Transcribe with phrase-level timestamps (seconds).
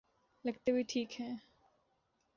[0.45, 1.35] لگتے بھی ٹھیک ہیں۔